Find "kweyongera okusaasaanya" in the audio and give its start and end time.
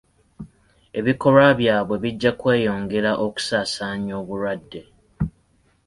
2.39-4.13